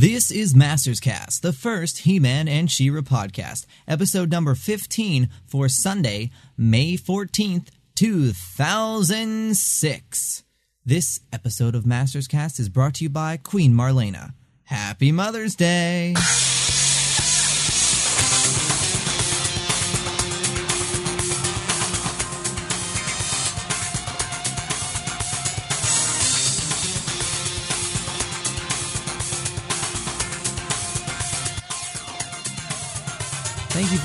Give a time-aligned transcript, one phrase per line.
[0.00, 6.30] This is Masters Cast, the first He-Man and She-Ra podcast, episode number 15 for Sunday,
[6.56, 10.44] May 14th, 2006.
[10.86, 14.34] This episode of Masters Cast is brought to you by Queen Marlena.
[14.62, 16.14] Happy Mother's Day!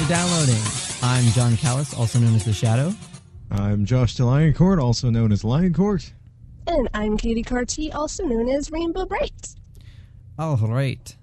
[0.04, 0.62] For downloading.
[1.02, 2.94] I'm Jon Kallis, also known as The Shadow.
[3.50, 6.12] I'm Josh DeLioncourt, also known as Lioncourt.
[6.68, 9.56] And I'm Katy Cartee, also known as Rainbow Brite.
[10.38, 11.16] All right.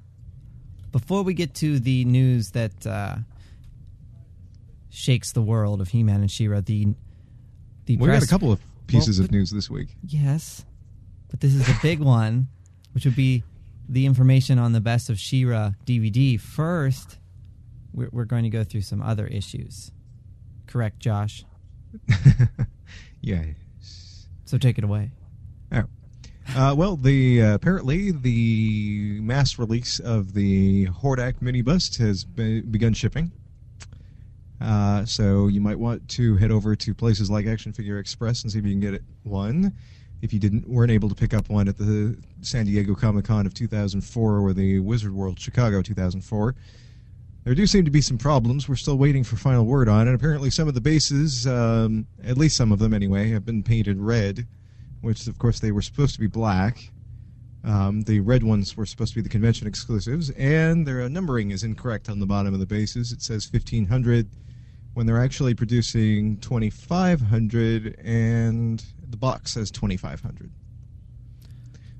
[0.92, 3.16] Before we get to the news that uh,
[4.88, 6.94] shakes the world of He-Man and She-Ra, the
[7.84, 9.88] the We press got a couple of pieces Well, of news this week.
[10.06, 10.64] Yes,
[11.28, 12.48] but this is a big one,
[12.92, 13.42] which would be
[13.90, 16.40] the information on the Best of She-Ra DVD.
[16.40, 17.18] First,
[17.92, 19.90] we're, we're going to go through some other issues.
[20.66, 21.44] Correct, Josh?
[23.20, 23.44] Yeah.
[24.44, 25.10] So take it away.
[25.72, 25.84] Oh.
[26.56, 32.62] Uh, well, the uh, apparently the mass release of the Hordak mini bust has be-
[32.62, 33.30] begun shipping.
[34.60, 38.50] Uh, so you might want to head over to places like Action Figure Express and
[38.50, 39.74] see if you can get it one.
[40.22, 43.46] If you didn't weren't able to pick up one at the San Diego Comic Con
[43.46, 46.54] of 2004 or the Wizard World Chicago 2004,
[47.44, 48.68] there do seem to be some problems.
[48.68, 50.14] We're still waiting for final word on it.
[50.14, 53.98] Apparently, some of the bases, um, at least some of them anyway, have been painted
[53.98, 54.46] red,
[55.00, 56.90] which of course they were supposed to be black.
[57.64, 61.50] Um, the red ones were supposed to be the convention exclusives, and their uh, numbering
[61.50, 63.12] is incorrect on the bottom of the bases.
[63.12, 64.28] It says 1500
[64.94, 70.50] when they're actually producing 2500, and the box says 2500.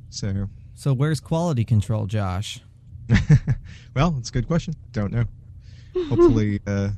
[0.08, 2.60] So, So where's quality control, Josh?
[3.94, 4.74] well, it's a good question.
[4.92, 5.24] Don't know.
[6.08, 6.90] Hopefully, uh,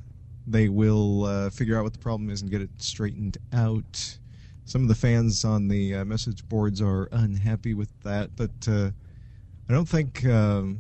[0.46, 4.18] they will uh, figure out what the problem is and get it straightened out.
[4.64, 8.90] Some of the fans on the uh, message boards are unhappy with that, but uh,
[9.68, 10.24] I don't think.
[10.24, 10.78] Um,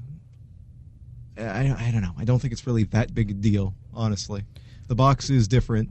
[1.38, 2.12] I, I don't know.
[2.18, 4.44] I don't think it's really that big a deal, honestly.
[4.88, 5.88] The box is different.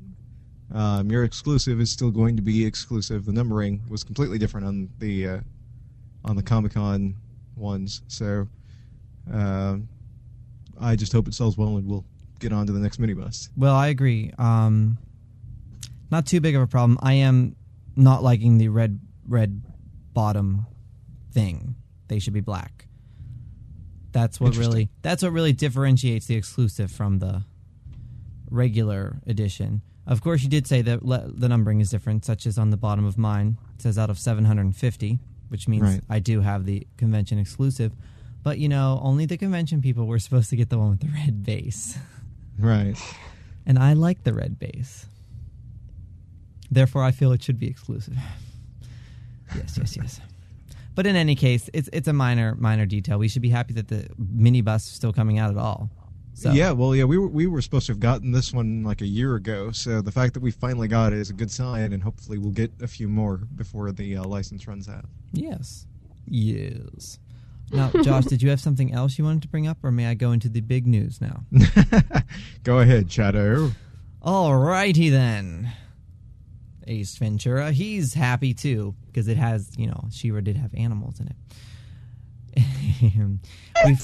[0.73, 3.25] Um, your exclusive is still going to be exclusive.
[3.25, 5.39] The numbering was completely different on the uh,
[6.23, 7.15] on the Comic Con
[7.57, 8.47] ones, so
[9.31, 9.87] um,
[10.79, 12.05] I just hope it sells well and we'll
[12.39, 13.49] get on to the next mini bust.
[13.57, 14.31] Well, I agree.
[14.37, 14.97] Um,
[16.09, 16.97] not too big of a problem.
[17.01, 17.55] I am
[17.95, 19.61] not liking the red red
[20.13, 20.65] bottom
[21.31, 21.75] thing.
[22.07, 22.87] They should be black.
[24.11, 27.43] That's what really that's what really differentiates the exclusive from the
[28.49, 29.81] regular edition.
[30.05, 32.77] Of course, you did say that le- the numbering is different, such as on the
[32.77, 33.57] bottom of mine.
[33.75, 36.01] It says out of 750, which means Right.
[36.09, 37.93] I do have the convention exclusive.
[38.43, 41.09] But you know, only the convention people were supposed to get the one with the
[41.09, 41.97] red base.
[42.59, 42.97] Right.
[43.65, 45.05] and I like the red base.
[46.69, 48.15] Therefore, I feel it should be exclusive.
[49.55, 50.21] yes, yes, yes.
[50.95, 53.17] But in any case, it's it's a minor minor detail.
[53.17, 55.89] We should be happy that the mini bust is still coming out at all.
[56.33, 59.01] So Yeah, well, yeah, we were we were supposed to have gotten this one like
[59.01, 61.93] a year ago, so the fact that we finally got it is a good sign,
[61.93, 65.05] and hopefully we'll get a few more before the uh, license runs out.
[65.33, 65.85] yes,
[66.25, 67.19] yes.
[67.71, 70.13] Now, Josh, did you have something else you wanted to bring up, or may I
[70.13, 71.43] go into the big news now?
[72.63, 73.71] Go ahead, Shadow.
[74.21, 75.71] Alrighty then.
[76.87, 81.27] Ace Ventura, he's happy too because it has, you know, She-Ra did have animals in
[81.27, 81.35] it.
[83.85, 83.97] we,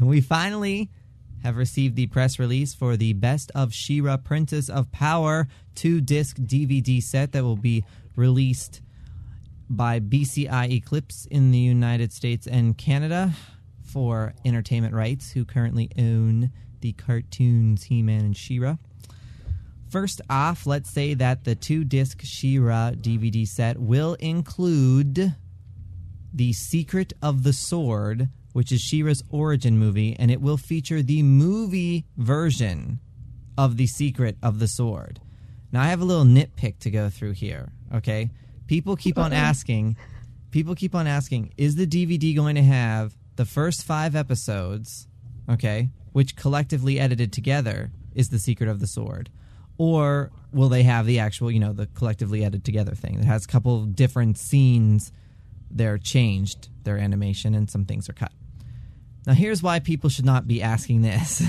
[0.06, 0.90] we finally
[1.42, 6.36] have received the press release for the Best of She-Ra Princess of Power two disc
[6.36, 7.84] DVD set that will be
[8.16, 8.80] released
[9.76, 13.32] by BCI Eclipse in the United States and Canada
[13.82, 16.50] for entertainment rights, who currently own
[16.80, 18.76] the cartoons He Man and She Ra.
[19.88, 25.34] First off, let's say that the two disc She Ra DVD set will include
[26.32, 31.22] The Secret of the Sword, which is She-Ra's origin movie, and it will feature the
[31.22, 33.00] movie version
[33.56, 35.20] of The Secret of the Sword.
[35.72, 38.30] Now, I have a little nitpick to go through here, okay?
[38.72, 39.98] People keep on asking,
[40.50, 45.08] people keep on asking, is the DVD going to have the first five episodes,
[45.46, 49.28] okay, which collectively edited together is The Secret of the Sword?
[49.76, 53.44] Or will they have the actual, you know, the collectively edited together thing that has
[53.44, 55.12] a couple of different scenes?
[55.70, 58.32] They're changed, their animation, and some things are cut.
[59.26, 61.42] Now, here's why people should not be asking this.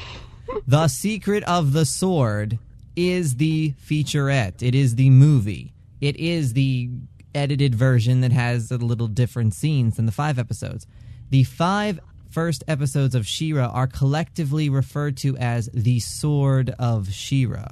[0.66, 2.58] the Secret of the Sword
[2.96, 4.62] is the featurette.
[4.62, 5.74] It is the movie.
[6.00, 6.90] It is the
[7.34, 10.86] edited version that has a little different scenes than the five episodes.
[11.30, 12.00] The five
[12.30, 17.68] first episodes of She-Ra are collectively referred to as the Sword of She-Ra,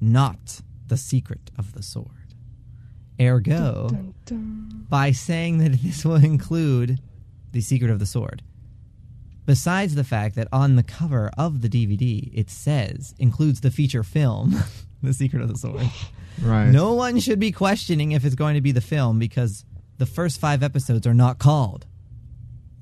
[0.00, 2.10] not the Secret of the Sword.
[3.20, 4.86] Ergo, Dun, dun.
[4.88, 7.00] by saying that this will include
[7.52, 8.42] the Secret of the Sword.
[9.46, 14.02] Besides the fact that on the cover of the DVD it says includes the feature
[14.02, 14.54] film,
[15.02, 15.86] The Secret of the Sword.
[16.42, 16.68] Right.
[16.68, 19.64] No one should be questioning if it's going to be the film because
[19.98, 21.86] the first five episodes are not called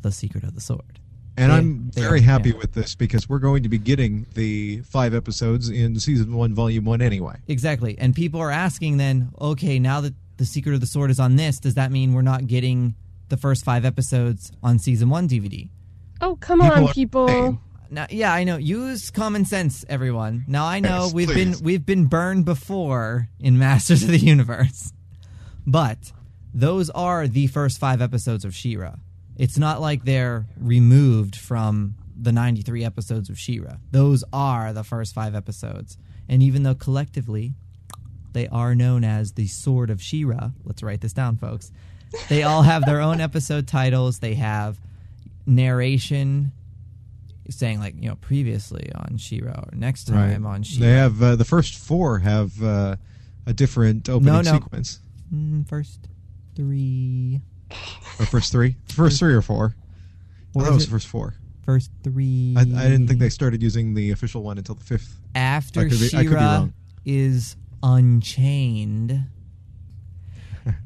[0.02, 1.00] The Secret of the Sword.
[1.36, 2.56] And They- I'm very are, happy yeah.
[2.58, 6.84] with this because we're going to be getting the five episodes in season one, volume
[6.84, 7.36] one anyway.
[7.48, 7.96] Exactly.
[7.98, 11.36] And people are asking then, okay, now that The Secret of the Sword is on
[11.36, 12.94] this, does that mean we're not getting
[13.30, 15.68] the first five episodes on season one DVD?
[16.20, 17.28] Oh, come People on, people.
[17.28, 17.58] saying-
[17.90, 18.56] Now, yeah, I know.
[18.56, 20.44] Use common sense, everyone.
[20.48, 21.56] Now I know Yes, we've please.
[21.60, 24.92] been we've been burned before in Masters of the Universe,
[25.66, 26.12] but
[26.52, 28.94] those are the first five episodes of She-Ra.
[29.36, 33.74] It's not like they're removed from the ninety three episodes of She-Ra.
[33.90, 35.96] Those are the first five episodes,
[36.28, 37.54] and even though collectively
[38.32, 41.70] they are known as the Sword of She-Ra, let's write this down, folks.
[42.28, 44.18] They all have their own episode titles.
[44.20, 44.80] They have
[45.46, 46.52] narration
[47.50, 50.86] saying like you know previously on She-Ra or next time on She-Ra.
[50.86, 52.96] They have uh, the first four have uh,
[53.46, 54.52] a different opening No, no.
[54.54, 55.00] sequence.
[55.34, 56.00] Mm, first
[56.54, 57.40] three.
[58.20, 59.74] Or first three, first three or four.
[60.52, 61.34] What was the first four.
[61.64, 62.54] First three.
[62.56, 65.16] I, I didn't think they started using the official one until the fifth.
[65.34, 66.72] after I could be- I could be She-Ra wrong.
[67.04, 69.24] is unchained.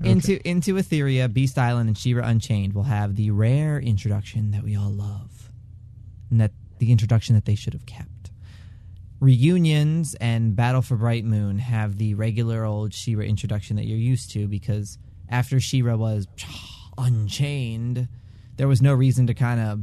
[0.00, 0.10] Okay.
[0.10, 4.74] Into into Etheria, Beast Island, and She-Ra Unchained will have the rare introduction that we
[4.76, 5.30] all love,
[6.30, 8.30] and that the introduction that they should have kept.
[9.20, 14.30] Reunions and Battle for Bright Moon have the regular old She-Ra introduction that you're used
[14.32, 14.98] to because
[15.28, 16.28] after She-Ra was
[16.98, 18.08] unchained,
[18.56, 19.80] there was no reason to kind of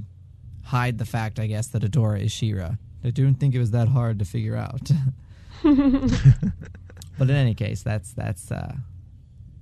[0.63, 2.75] hide the fact, I guess, that Adora is She-Ra.
[3.03, 4.89] I don't think it was that hard to figure out.
[5.63, 8.73] but in any case, that's that's uh,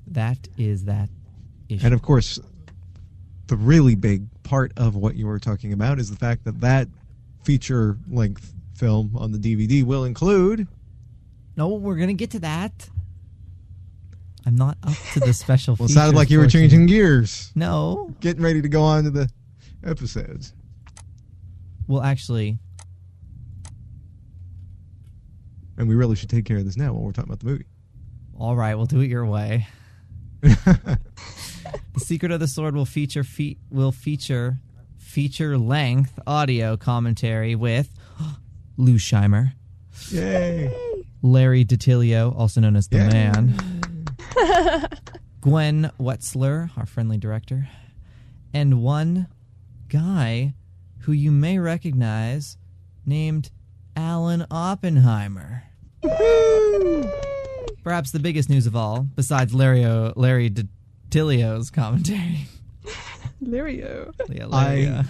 [0.08, 1.10] that is that
[1.68, 1.86] issue.
[1.86, 2.40] And of course,
[3.48, 6.88] the really big part of what you were talking about is the fact that that
[7.44, 10.68] feature length film on the DVD will include.
[11.58, 12.88] no, we're gonna get to that.
[14.46, 15.76] I'm not up to the special.
[15.80, 19.10] Well, it sounded like you were changing gears, No, getting ready to go on to
[19.10, 19.28] the
[19.84, 20.54] episodes.
[21.88, 22.60] well, actually,
[25.80, 27.66] And we really should take care of this now while we're talking about the movie.
[28.38, 29.66] all right, we'll do it your way.
[31.94, 34.58] The Secret of the Sword will feature fe- will feature
[34.98, 37.90] feature length audio commentary with
[38.78, 39.54] Lou Scheimer,
[40.10, 40.72] Yay!
[41.22, 43.10] Larry DiTillio, also known as the Yeah.
[43.10, 43.82] Man,
[45.42, 47.68] Gwen Wetzler, our friendly director,
[48.54, 49.28] and one
[49.90, 50.54] guy
[51.00, 52.58] who you may recognize
[53.06, 53.52] named
[53.96, 55.64] Alan Oppenheimer.
[57.84, 59.86] Perhaps the biggest news of all, besides Larry,
[60.16, 60.50] Larry
[61.14, 62.48] DiTillio's commentary.
[63.44, 64.14] Lirio.
[64.30, 65.04] Yeah, Larry, I-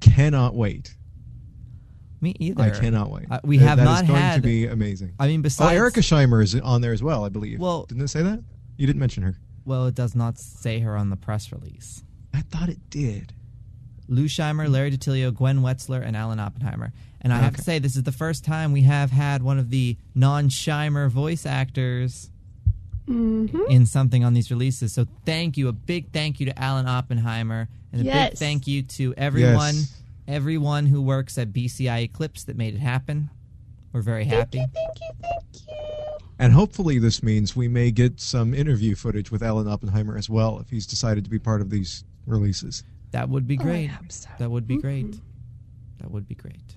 [0.00, 0.94] Cannot wait.
[2.20, 2.62] me either.
[2.62, 3.26] I cannot wait.
[3.30, 5.12] Uh, we That- have that is not going had- to be amazing.
[5.20, 7.60] I mean, Oh, besides Erica Scheimer is on there as well, I believe.
[7.60, 8.42] Well- didn't it say that?
[8.76, 9.36] You didn't mention her.
[9.64, 12.02] Well, it does not say her on the press release.
[12.34, 13.34] I thought it did.
[14.08, 16.92] Lou Scheimer, Larry DiTillio, Gwen Wetzler, and Alan Oppenheimer.
[17.20, 19.70] And I have to say, this is the first time we have had one of
[19.70, 22.30] the non-Scheimer voice actors
[23.08, 23.70] Mm-hmm.
[23.70, 24.92] in something on these releases.
[24.92, 28.82] So thank you, a big thank you to Alan Oppenheimer, and a big thank you
[28.82, 30.00] to everyone, Yes.
[30.26, 33.30] everyone who works at BCI Eclipse that made it happen.
[33.92, 34.58] We're very happy.
[34.58, 36.26] Thank you, thank you.
[36.38, 40.58] And hopefully, this means we may get some interview footage with Alan Oppenheimer as well
[40.60, 42.84] if he's decided to be part of these releases.
[43.12, 43.86] That would be Oh, I great.
[43.86, 44.28] hope so.
[44.38, 45.06] That would be great.
[45.12, 45.20] Mhm.
[46.00, 46.76] That would be great.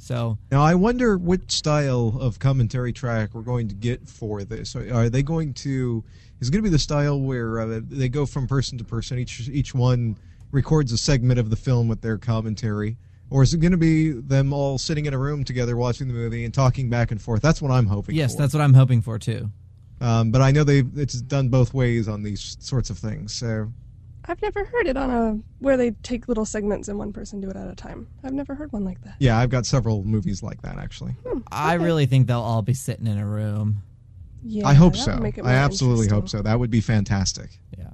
[0.00, 4.74] So Now, I wonder which style of commentary track we're going to get for this.
[4.74, 6.02] Are they going to?
[6.40, 9.18] Is it going to be the style where uh, they go from person to person?
[9.18, 10.16] Each each one
[10.52, 12.96] records a segment of the film with their commentary,
[13.28, 16.14] or is it going to be them all sitting in a room together watching the
[16.14, 17.42] movie and talking back and forth?
[17.42, 18.14] That's what I'm hoping.
[18.14, 18.38] yes, for.
[18.40, 19.50] that's what I'm hoping for too.
[20.00, 23.34] Um, but I know they it's done both ways on these sorts of things.
[23.34, 23.70] So
[24.26, 27.48] I've never heard it on a where they take little segments and one person do
[27.50, 28.06] it at a time.
[28.22, 29.14] I've never heard one like that.
[29.18, 31.12] yeah, I've got several movies like that actually.
[31.26, 33.82] Hmm, I really think they'll all be sitting in a room.
[34.42, 35.12] Yeah, I hope so.
[35.14, 36.42] would make it I absolutely hope so.
[36.42, 37.58] That would be fantastic.
[37.76, 37.90] Yeah.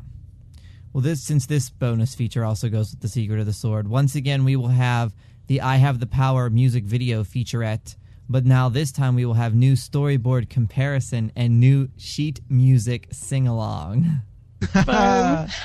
[0.93, 3.89] Well, this since this bonus feature also goes with the Secret of the Sword.
[3.89, 5.15] Once again, we will have
[5.47, 7.97] the "I Have the Power" music video featurette,
[8.29, 13.47] but now this time we will have new storyboard comparison and new sheet music sing
[13.47, 14.23] along.
[14.85, 15.49] Fun.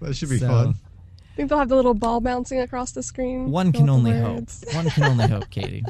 [0.00, 0.74] that should be So, fun.
[1.36, 3.50] think they'll have the little ball bouncing across the screen.
[3.50, 4.48] One can out the only hope.
[4.74, 5.84] One can only hope, Katie.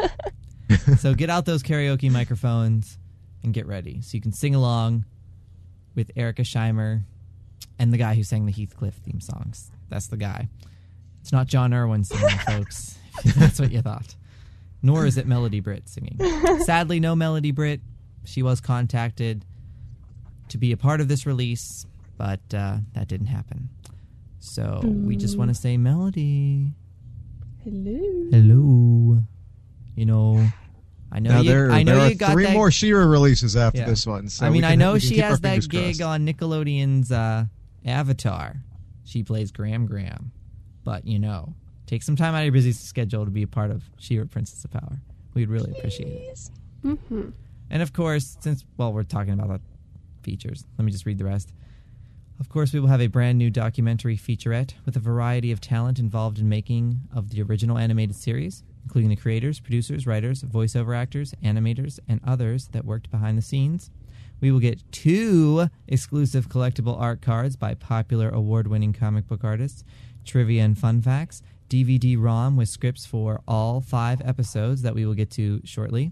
[0.98, 2.98] so get out those karaoke microphones
[3.42, 5.04] and get ready so you can sing along
[5.94, 7.02] with Erica Scheimer
[7.78, 9.70] and the guy who sang the Heathcliff theme songs.
[9.88, 10.48] That's the guy.
[11.20, 12.98] It's not John Erwin singing, folks.
[13.36, 14.14] That's what you thought.
[14.82, 16.18] Nor is it Melendy Britt singing.
[16.64, 17.80] Sadly, no Melendy Britt.
[18.24, 19.44] She was contacted
[20.48, 21.84] to be a part of this release,
[22.20, 23.70] but uh, that didn't happen.
[24.40, 26.74] So we just want to say, Melendy,
[27.64, 28.28] Hello.
[28.30, 29.22] hello.
[29.96, 30.46] You know,
[31.10, 31.48] I know Now you.
[31.50, 32.52] there, I know there you are got three that.
[32.52, 33.86] more Shira releases after Yeah.
[33.86, 34.28] this one.
[34.28, 36.02] So I mean, can- I know she has that gig crossed.
[36.02, 37.46] on Nickelodeon's uh,
[37.86, 38.56] Avatar.
[39.04, 40.30] She plays Gran Gran,
[40.84, 41.54] but you know,
[41.86, 44.62] take some time out of your busy schedule to be a part of She-Ra Princess
[44.62, 45.00] of Power.
[45.32, 46.50] We'd really appreciate it.
[46.84, 47.30] Mm-hmm.
[47.70, 51.24] And of course, since well, we're talking about the features, let me just read the
[51.24, 51.52] rest.
[52.40, 55.98] Of course, we will have a brand new documentary featurette with a variety of talent
[55.98, 61.34] involved in making of the original animated series, including the creators, producers, writers, voiceover actors,
[61.44, 63.90] animators, and others that worked behind the scenes.
[64.40, 69.84] We will get two exclusive collectible art cards by popular award winning comic book artists,
[70.24, 75.14] trivia and fun facts, DVD ROM with scripts for all five episodes that we will
[75.14, 76.10] get to shortly,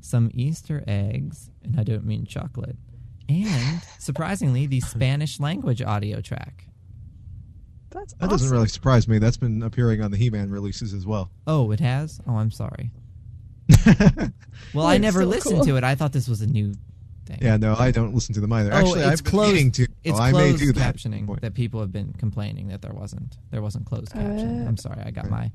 [0.00, 2.76] some Easter eggs, and I don't mean chocolate,
[3.28, 6.64] and surprisingly, the Spanish language audio track.
[7.90, 9.18] That's That doesn't really surprise me.
[9.18, 11.30] That's been appearing on the He-Man releases as well.
[11.46, 12.20] Oh, it has?
[12.26, 12.90] Oh, I'm sorry.
[14.74, 15.64] Well, I never still listened cool.
[15.66, 15.84] to it.
[15.84, 16.74] I thought this was a new
[17.26, 17.38] thing.
[17.40, 18.72] yeah, no, I don't listen to them either.
[18.72, 19.74] Oh, Actually, it's I've been closed.
[19.74, 19.82] to.
[20.04, 20.96] It's Oh, I closed may do that.
[20.96, 23.36] captioning that people have been complaining that there wasn't.
[23.50, 24.64] There wasn't closed captioning.
[24.64, 25.00] Uh, I'm sorry.
[25.04, 25.50] I got my.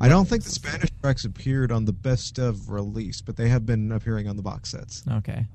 [0.00, 3.64] I don't think the Spanish tracks appeared on the best of release, but they have
[3.64, 5.02] been appearing on the box sets.
[5.10, 5.46] Okay.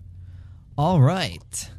[0.79, 1.69] All right.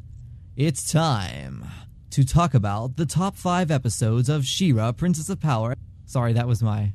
[0.55, 1.65] It's time
[2.11, 5.73] to talk about the top five episodes of She-Ra, Princess of Power.
[6.05, 6.93] Sorry, that was my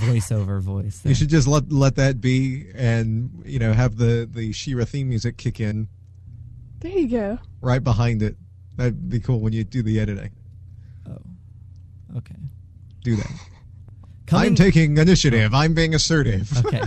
[0.00, 0.98] voiceover voice.
[0.98, 1.10] there.
[1.10, 5.08] You should just let let that be, and you know, have the the She-Ra theme
[5.08, 5.86] music kick in
[6.80, 7.38] There you go.
[7.60, 8.34] right behind it.
[8.76, 10.30] That'd be cool when you do the editing.
[11.08, 11.18] Oh.
[12.16, 12.34] Okay.
[13.04, 13.30] Do that.
[14.26, 15.54] Coming- I'm taking initiative.
[15.54, 16.50] I'm being assertive.
[16.66, 16.82] Okay.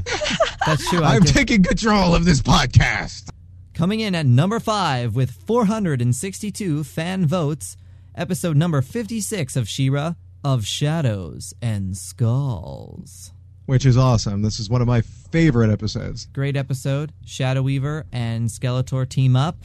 [0.65, 1.03] That's true.
[1.03, 3.29] I I'm did- taking control of this podcast.
[3.73, 7.75] Coming in at number five with 462 fan votes,
[8.15, 10.13] episode number 56 of She-Ra,
[10.43, 13.31] of Shadows and Skulls.
[13.65, 14.41] Which is awesome.
[14.43, 16.27] This is one of my favorite episodes.
[16.33, 17.13] Great episode.
[17.25, 19.57] Shadow Weaver and Skeletor team up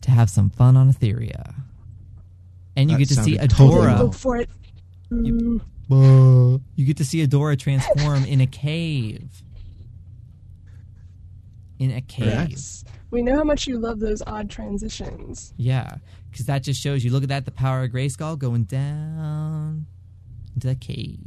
[0.00, 1.54] to have some fun on Etheria.
[2.74, 4.14] And you That get to see sounded totally Adora.
[4.14, 4.50] For it.
[5.12, 5.60] Ooh.
[5.88, 6.62] Mm.
[6.74, 9.42] You get to see Adora transform in a cave.
[11.78, 12.50] In a cave.
[12.50, 12.84] Yes.
[13.10, 15.52] We know how much you love those odd transitions.
[15.56, 15.96] Yeah,
[16.30, 17.10] because that just shows you.
[17.10, 19.86] Look at that, the power of Grayskull going down
[20.54, 21.18] into the cave.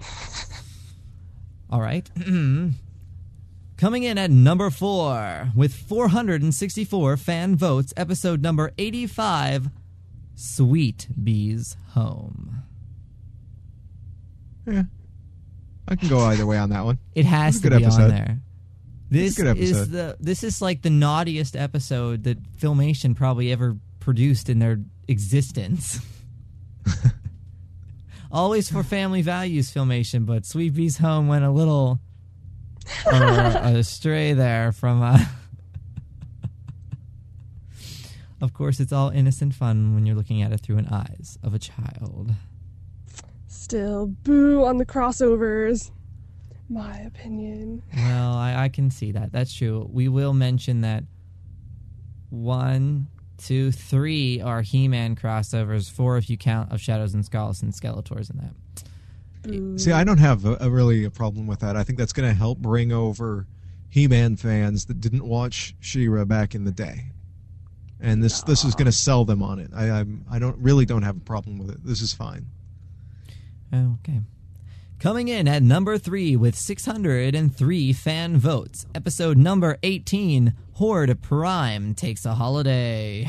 [1.70, 2.08] All right.
[3.76, 9.68] Coming in at number four with 464 fan votes, episode number 85
[10.34, 12.62] Sweet Bee's Home.
[14.66, 14.84] Yeah.
[15.88, 16.98] I can go either way on that one.
[17.14, 18.10] It has It's a to good be on episode.
[18.12, 18.40] there.
[19.10, 23.76] This a good is the this is like the naughtiest episode that Filmation probably ever
[24.00, 26.00] produced in their existence.
[28.32, 32.00] Always for family values, Filmation, but Sweet Bee's Home went a little
[33.06, 35.02] uh, astray there from.
[35.02, 35.18] Uh,
[38.40, 41.54] of course, it's all innocent fun when you're looking at it through an eyes of
[41.54, 42.34] a child.
[43.46, 45.92] Still, boo on the crossovers.
[46.68, 47.82] My opinion.
[47.94, 49.32] Well, I, I can see that.
[49.32, 49.88] That's true.
[49.92, 51.04] We will mention that
[52.30, 53.06] one,
[53.38, 55.90] two, three are He-Man crossovers.
[55.90, 58.54] Four, if you count, of Shadows and Skulls and Skeletors in that.
[59.42, 59.78] Boo.
[59.78, 61.76] See, I don't have a, a really a problem with that.
[61.76, 63.46] I think that's going to help bring over
[63.88, 67.12] He-Man fans that didn't watch She-Ra back in the day,
[68.00, 69.70] and this this is going to sell them on it.
[69.72, 71.84] I I'm, I don't really don't have a problem with it.
[71.84, 72.46] This is fine.
[73.72, 74.20] Oh, okay.
[74.98, 82.24] Coming in at number three with 603 fan votes, episode number 18, Horde Prime takes
[82.24, 83.28] a holiday.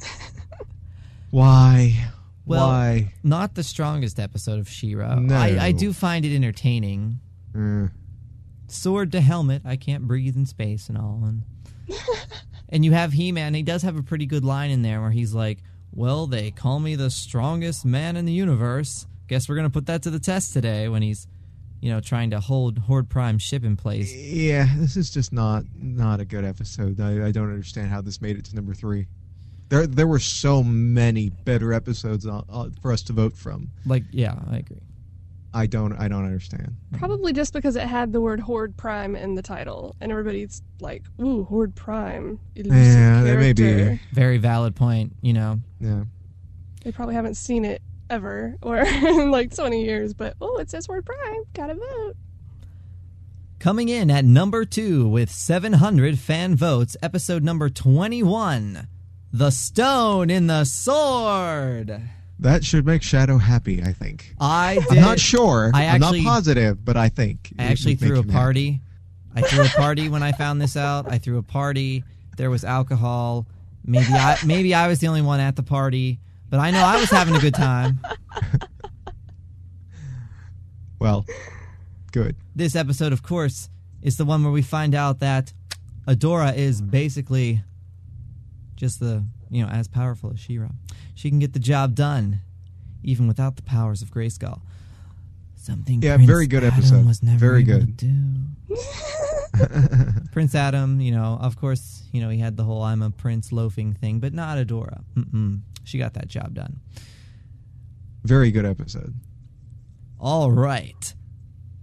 [1.30, 2.10] Why?
[2.46, 3.12] Well, Why?
[3.24, 5.16] Not the strongest episode of She-Ra.
[5.16, 5.34] No.
[5.34, 7.18] I, I do find it entertaining.
[7.56, 7.88] Uh,
[8.68, 9.62] sword to helmet.
[9.64, 11.24] I can't breathe in space and all.
[11.26, 11.42] And,
[12.68, 13.52] and you have He Man.
[13.52, 15.58] He does have a pretty good line in there where he's like,
[15.92, 19.06] "Well, they call me the strongest man in the universe.
[19.28, 21.26] Guess we're gonna put that to the test today." When he's
[21.80, 24.12] you know, trying to hold Horde Prime ship in place.
[24.12, 27.00] Yeah, this is just not not a good episode.
[27.00, 29.06] I, I don't understand how this made it to number three.
[29.68, 33.70] There there were so many better episodes uh, uh, for us to vote from.
[33.86, 34.80] Like, yeah, I agree.
[35.54, 36.74] I don't I don't understand.
[36.98, 41.04] Probably just because it had the word Horde Prime in the title, and everybody's like,
[41.20, 43.62] "Ooh, Horde Prime." elusive Yeah, that may be.
[43.62, 45.14] character." Very valid point.
[45.22, 46.04] You know, Yeah.
[46.82, 50.14] They probably haven't seen it ever, or in like so many years.
[50.14, 51.44] But oh, it says Horde Prime.
[51.54, 52.16] Gotta vote.
[53.58, 58.86] coming in at number two with 700 fan votes, episode number 21,
[59.32, 62.00] "The Stone in the Sword."
[62.40, 64.32] That should make Shadow happy, I think.
[64.40, 64.98] I did.
[64.98, 65.72] I'm not sure.
[65.74, 67.52] I I'm not positive, but I think.
[67.58, 68.32] I actually threw a him happy.
[68.32, 68.80] party.
[69.34, 71.10] I threw a party when I found this out.
[71.10, 72.04] I threw a party.
[72.36, 73.46] There was alcohol.
[73.84, 76.98] Maybe I maybe I was the only one at the party, but I know I
[76.98, 78.00] was having a good time.
[81.00, 81.24] Well,
[82.10, 82.36] good.
[82.56, 83.70] This episode, of course,
[84.02, 85.52] is the one where we find out that
[86.06, 87.62] Adora is basically
[88.76, 90.68] just the you know as powerful as She-Ra.
[91.14, 92.40] She can get the job done,
[93.02, 94.60] even without the powers of Grayskull.
[95.56, 96.02] Something.
[96.02, 97.06] Yeah, Prince very good Adam episode.
[97.06, 97.98] Was never Very able good.
[97.98, 98.74] To do.
[100.32, 103.52] Prince Adam, you know, of course, you know, he had the whole "I'm a prince"
[103.52, 105.02] loafing thing, but not Adora.
[105.14, 105.60] Mm-mm.
[105.84, 106.80] She got that job done.
[108.24, 109.14] Very good episode.
[110.20, 111.14] All right,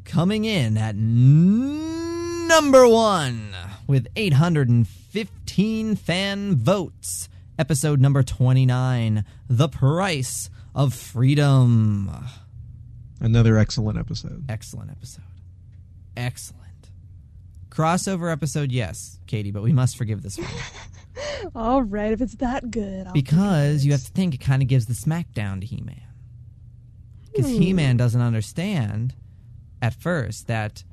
[0.03, 3.53] coming in at n- number one
[3.87, 7.29] with 815 fan votes.
[7.57, 12.11] Episode number 29, "The Price of Freedom."
[13.21, 14.43] Another excellent episode.
[14.49, 15.23] Excellent episode.
[16.17, 16.64] Excellent.
[17.75, 20.47] Crossover episode, yes, Katie, but we must forgive this one.
[21.55, 24.69] All right, if it's that good, I'll Because you have to think it kind of
[24.69, 26.01] gives the smackdown to He Man.
[27.33, 27.75] Because He hmm.
[27.75, 29.13] Man doesn't understand
[29.81, 30.85] at first that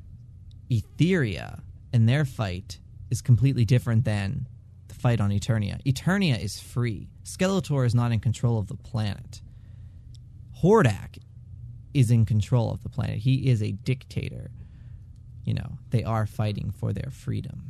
[0.70, 1.60] Etheria
[1.92, 4.48] and their fight is completely different than
[4.88, 5.80] the fight on Eternia.
[5.84, 9.40] Eternia is free, Skeletor is not in control of the planet.
[10.62, 11.18] Hordak
[11.94, 13.18] is in control of the planet.
[13.18, 14.50] He is a dictator.
[15.44, 17.62] You know, they are fighting for their freedom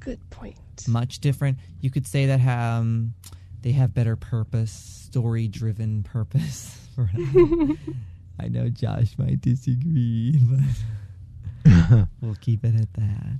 [0.00, 0.56] Good point.
[0.88, 1.58] much different.
[1.80, 3.14] You could say that um,
[3.62, 6.76] they have better purpose, story driven purpose.
[6.98, 10.38] I know Josh might disagree,
[11.64, 13.38] but we'll keep it at that.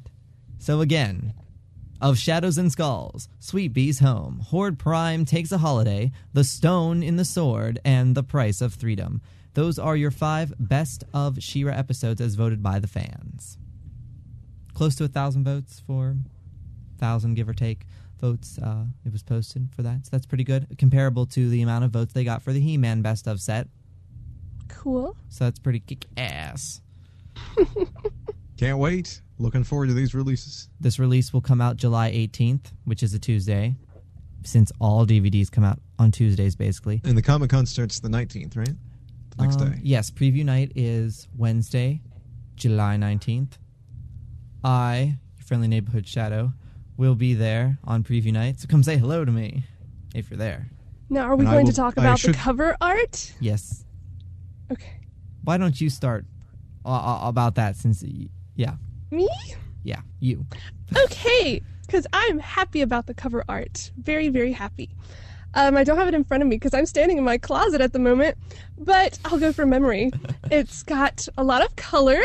[0.58, 1.32] So again,
[2.00, 7.16] of Shadows and Skulls, Sweet Bee's Home, Horde Prime takes a holiday, The Stone in
[7.16, 9.20] the Sword, and The Price of Freedom.
[9.54, 13.58] Those are your five best of She-Ra episodes as voted by the fans.
[14.74, 16.16] Close to a thousand votes for
[16.98, 17.86] thousand give or take
[18.20, 21.82] votes uh, it was posted for that so that's pretty good comparable to the amount
[21.82, 23.66] of votes they got for the he-man best of set
[24.68, 25.16] Cool.
[25.30, 26.82] so that's pretty kick ass
[28.58, 29.22] Can't wait.
[29.38, 30.68] Looking forward to these releases.
[30.78, 33.74] this release will come out july 18th which is a tuesday
[34.44, 38.56] since all dvds come out on tuesdays basically And the Comic Con starts the 19th,
[38.58, 38.68] right?
[39.36, 39.80] The next Um, day.
[39.82, 42.02] yes preview night is wednesday
[42.56, 43.52] july 19th
[44.64, 46.52] i your friendly neighborhood shadow
[46.96, 49.64] will be there on preview night so come say hello to me
[50.14, 50.68] if you're there
[51.08, 53.32] Now, are we And going will- to talk about should- the cover art?
[53.40, 53.84] yes
[54.70, 55.00] Okay.
[55.44, 56.26] why don't you start
[56.84, 58.04] uh, uh, about that since
[58.56, 58.74] yeah
[59.10, 59.28] Me?
[59.84, 60.46] yeah you
[61.04, 63.92] Okay, because I'm happy about the cover art.
[63.96, 64.90] Very, very happy.
[65.54, 67.80] Um, I don't have it in front of me because I'm standing in my closet
[67.80, 68.38] at the moment,
[68.78, 70.10] but I'll go from memory.
[70.50, 72.20] it's got a lot of color.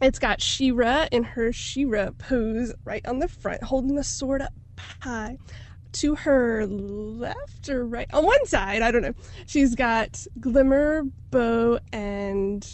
[0.00, 4.52] It's got She-Ra in her She-Ra pose right on the front, holding the sword up
[5.00, 5.38] high.
[5.92, 9.14] To her left or right, on one side, I don't know.
[9.46, 12.66] She's got Glimmer, Bow, and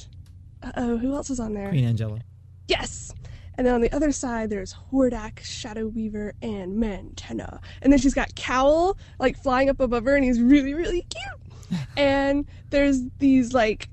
[0.77, 1.69] oh, who else is on there?
[1.69, 2.21] queen angella
[2.67, 3.13] Yes.
[3.57, 7.61] And then on the other side, there's Hordak, Shadow Weaver, and Mantenna.
[7.83, 11.81] And then she's got Kowl, like flying up above her, and he's really, really cute.
[11.97, 13.89] and there's these like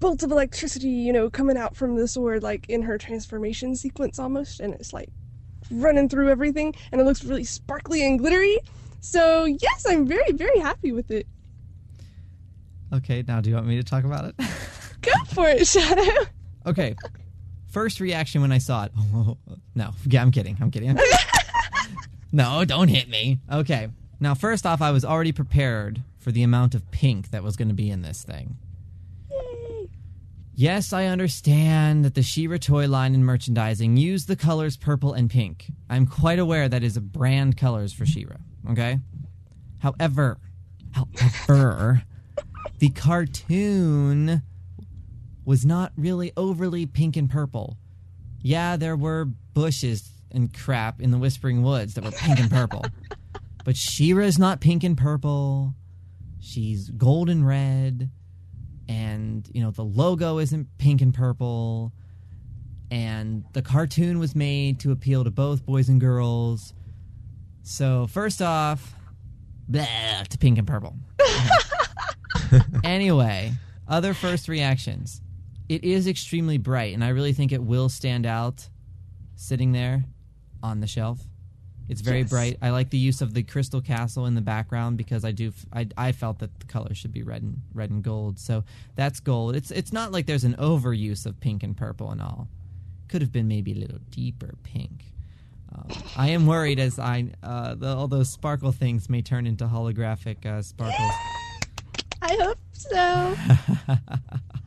[0.00, 4.18] bolts of electricity, you know, coming out from the sword, like in her transformation sequence
[4.18, 5.08] almost, and it's like
[5.70, 8.58] running through everything, and it looks really sparkly and glittery.
[9.00, 11.26] So yes, I'm very, very happy with it.
[12.92, 14.34] okay now do you want me to talk about it
[15.02, 16.26] Go for it, Shadow.
[16.66, 16.94] okay
[17.76, 18.92] first reaction when i saw it
[19.74, 20.98] no yeah i'm kidding i'm kidding
[22.32, 26.74] no don't hit me okay now first off i was already prepared for the amount
[26.74, 28.56] of pink that was going to be in this thing
[29.30, 29.88] Yay.
[30.54, 35.28] Yes, I understand that the She-Ra toy line and merchandising use the colors purple and
[35.28, 35.66] pink.
[35.90, 38.36] I'm quite aware that is a brand colors for She-Ra,
[38.70, 39.00] okay?
[39.80, 40.38] However,
[40.92, 42.04] however,
[42.78, 44.40] the cartoon
[45.46, 47.78] was not really overly pink and purple.
[48.42, 52.84] Yeah, there were bushes and crap in the Whispering Woods that were pink and purple.
[53.64, 55.74] But She-Ra is not pink and purple.
[56.38, 58.12] She's golden red.
[58.88, 61.92] And, you know, the logo isn't pink and purple.
[62.92, 66.74] And the cartoon was made to appeal to both boys and girls.
[67.64, 68.94] So, first off,
[69.66, 69.84] blah,
[70.28, 70.96] to pink and purple.
[72.84, 73.52] anyway,
[73.88, 75.22] other first reactions.
[75.68, 78.68] It is extremely bright, and I really think it will stand out
[79.34, 80.04] sitting there
[80.62, 81.20] on the shelf.
[81.88, 82.30] It's very Yes.
[82.30, 82.58] bright.
[82.62, 85.48] I like the use of the crystal castle in the background because I do.
[85.48, 88.38] f- I, I felt that the color should be red and red and gold.
[88.40, 88.64] So
[88.96, 89.54] that's gold.
[89.54, 92.48] It's it's not like there's an overuse of pink and purple and all.
[93.08, 95.12] Could have been maybe a little deeper pink.
[95.72, 99.66] Um, I am worried as I uh, the, all those sparkle things may turn into
[99.66, 101.12] holographic uh, sparkles.
[102.28, 102.96] I hope so.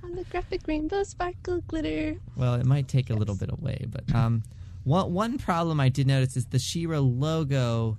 [0.04, 2.16] Holographic rainbow sparkle glitter.
[2.36, 4.44] Well, it might take a little bit away, but um,
[4.86, 7.98] one one problem I did notice is the She-Ra logo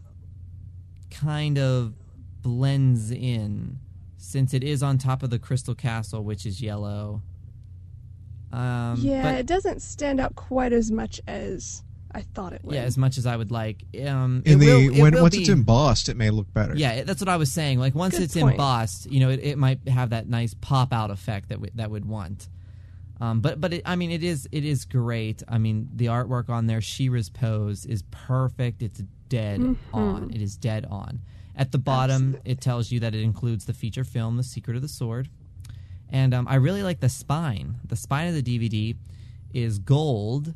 [1.11, 1.93] kind of
[2.43, 3.79] blends in
[4.17, 7.23] since it is on top of the Crystal Castle, which is yellow.
[8.53, 12.75] Um, yeah, but- it doesn't stand out quite as much as I thought it would.
[12.75, 13.85] yeah, as much as I would like.
[14.07, 16.53] Um, In it the will- it when will once be- it's embossed, it may look
[16.53, 16.75] better.
[16.77, 17.79] Yeah, that's what I was saying.
[17.79, 18.53] Like once Good it's point.
[18.55, 21.91] embossed, you know, it, it might have that nice pop out effect that we, that
[21.91, 22.49] would want.
[23.21, 25.43] Um, but but it, I mean, it is it is great.
[25.47, 28.83] I mean, the artwork on there, She-Ra's pose is perfect.
[28.83, 29.95] It's dead Mm-hmm.
[29.95, 30.31] on.
[30.35, 31.21] It is dead on.
[31.55, 34.83] At the bottom, it tells you that it includes the feature film, The Secret of
[34.83, 35.29] the Sword,
[36.09, 37.77] and um, I really like the spine.
[37.85, 38.97] The spine of the DVD
[39.53, 40.55] is gold,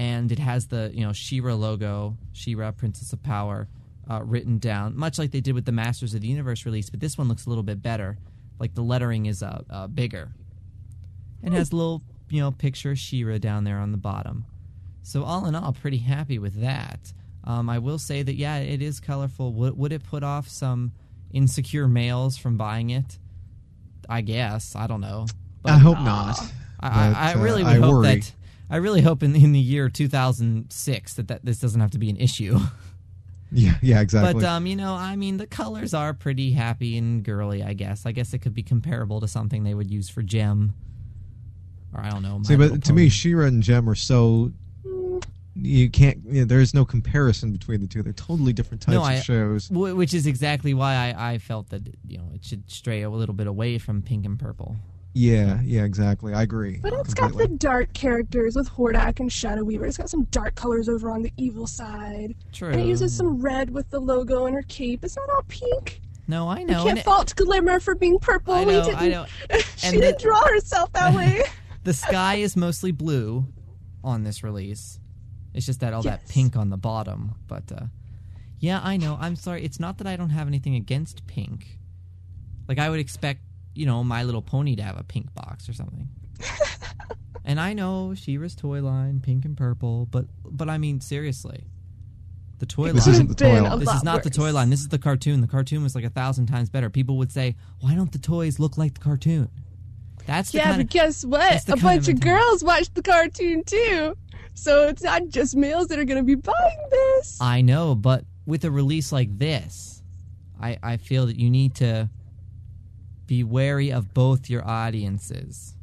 [0.00, 3.68] and it has the you know She-Ra logo, She-Ra Princess of Power,
[4.10, 6.88] uh, written down, much like they did with the Masters of the Universe release.
[6.88, 8.16] But this one looks a little bit better.
[8.58, 10.32] Like the lettering is uh, uh, bigger,
[11.42, 14.46] and has a little you know picture of She-Ra down there on the bottom.
[15.02, 17.12] So all in all, pretty happy with that.
[17.44, 19.52] Um, I will say that yeah, it is colorful.
[19.52, 20.92] Would, would it put off some
[21.30, 23.18] insecure males from buying it?
[24.08, 25.26] I guess I don't know.
[25.62, 26.40] But, I hope not.
[26.80, 28.06] I, But, I, I uh, really would I hope worry.
[28.16, 28.32] that
[28.70, 32.08] I really hope in in the year 2006 that, that this doesn't have to be
[32.10, 32.58] an issue.
[33.52, 34.34] Yeah, yeah, exactly.
[34.42, 37.62] But um, you know, I mean, the colors are pretty happy and girly.
[37.64, 38.06] I guess.
[38.06, 40.72] I guess it could be comparable to something they would use for Jem,
[41.92, 42.40] or I don't know.
[42.44, 44.52] See, but to me, She-Ra and Jem are so
[45.56, 46.20] you can't.
[46.26, 48.02] You know, there is no comparison between the two.
[48.04, 49.66] They're totally different types No, I- of shows.
[49.66, 53.10] Wh- which is exactly why I, I felt that you know it should stray a
[53.10, 54.76] little bit away from pink and purple.
[55.12, 56.32] Yeah, yeah, exactly.
[56.34, 56.78] I agree.
[56.80, 59.86] But it's got the dark characters with Hordak and Shadow Weaver.
[59.86, 62.34] It's got some dark colors over on the evil side.
[62.52, 62.70] True.
[62.70, 65.04] And it uses some red with the logo and her cape.
[65.04, 66.00] It's not all pink.
[66.28, 66.62] No, I know.
[66.62, 66.76] You know.
[66.78, 68.54] can't and it- fault Glimmer for being purple.
[68.54, 68.84] I We know.
[68.84, 69.26] didn't, I know.
[69.76, 71.42] she And didn't the- draw herself that way.
[71.82, 73.46] the sky is mostly blue
[74.04, 75.00] on this release.
[75.54, 77.34] It's just that all that pink on the bottom.
[77.48, 77.86] But uh,
[78.60, 79.18] yeah, I know.
[79.20, 79.64] I'm sorry.
[79.64, 81.78] It's not that I don't have anything against pink.
[82.68, 83.40] Like I would expect,
[83.74, 86.08] you know, My Little Pony to have a pink box or something.
[87.44, 91.64] and I know She-Ra's toy line, pink and purple, but but I mean seriously,
[92.58, 93.14] the toy This line.
[93.14, 93.78] isn't the toy line.
[93.78, 94.70] This is lot not the toy line.
[94.70, 95.40] This is the cartoon.
[95.40, 96.90] The cartoon was like a thousand times better.
[96.90, 99.48] People would say, "Why don't the toys look like the cartoon?"
[100.26, 101.68] That's the Yeah, but of guess what?
[101.68, 104.16] A bunch of of girls watch the cartoon too.
[104.54, 107.38] So it's not just males that are going to be buying this.
[107.40, 110.02] I know, but with a release like this,
[110.60, 112.10] I, I feel that you need to
[113.30, 115.76] be wary of both your audiences.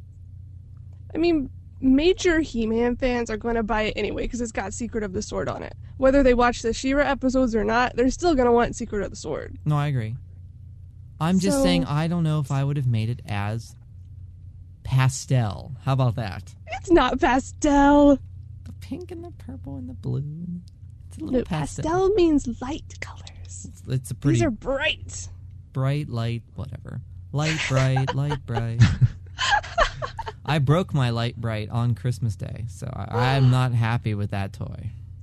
[1.14, 1.48] I mean,
[1.80, 5.22] major He-Man fans are going to buy it anyway because it's got Secret of the
[5.22, 5.74] Sword on it.
[5.96, 9.08] Whether they watch the She-Ra episodes or not, they're still going to want Secret of
[9.08, 9.56] the Sword.
[9.64, 10.14] No, I agree.
[11.18, 13.74] I'm just So- saying I don't know if I would have made it as
[14.84, 15.72] pastel.
[15.84, 16.54] How about that?
[16.66, 18.18] It's not pastel.
[18.64, 20.22] The pink and the purple and the blue.
[21.08, 21.82] It's a little No, pastel.
[21.84, 23.24] pastel means light colors.
[23.70, 25.30] It's, it's a pretty These are bright.
[25.72, 27.00] bright light, whatever.
[27.32, 28.82] Light bright, light bright.
[30.48, 34.90] I broke my Lite-Brite on Christmas Day, so I, I'm not happy with that toy.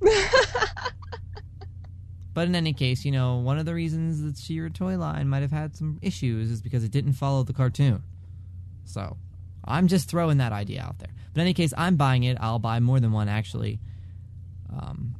[2.32, 5.42] but in any case, you know, one of the reasons that Sheer toy line might
[5.42, 8.04] have had some issues is because it didn't follow the cartoon.
[8.84, 9.16] So,
[9.64, 11.10] I'm just throwing that idea out there.
[11.34, 12.38] But in any case, I'm buying it.
[12.40, 13.80] I'll buy more than one actually,
[14.72, 15.16] um,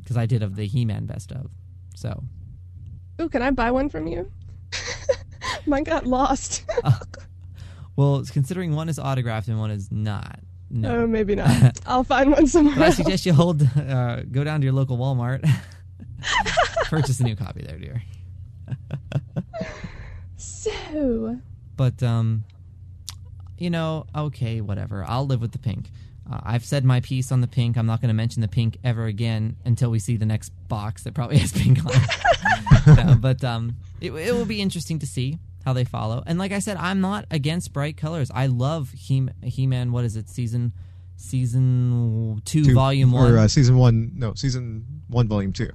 [0.00, 1.50] because I did of the He-Man best of.
[1.96, 2.22] So,
[3.20, 4.30] Ooh, can I buy one from you?
[5.66, 6.64] Mine got lost.
[7.96, 11.00] well, considering one is autographed and one is not, no.
[11.02, 11.80] oh, maybe not.
[11.86, 15.48] I'll find one somewhere I suggest you hold, uh, go down to your local Walmart,
[16.84, 18.02] purchase a new copy there, dear.
[20.36, 21.38] So,
[21.76, 22.44] But um,
[23.58, 25.04] you know, okay, whatever.
[25.06, 25.90] I'll live with the pink.
[26.30, 27.76] Uh, I've said my piece on the pink.
[27.76, 31.02] I'm not going to mention the pink ever again until we see the next box
[31.02, 32.96] that probably has pink on it.
[33.06, 36.22] No, but um, it, it will be interesting to see how they follow.
[36.26, 38.30] And like I said, I'm not against bright colors.
[38.34, 39.92] I love He He Man.
[39.92, 40.28] What is it?
[40.28, 40.72] Season
[41.16, 43.30] season two, Two- volume one.
[43.32, 44.12] or uh, season one?
[44.14, 45.70] No, season one, volume two.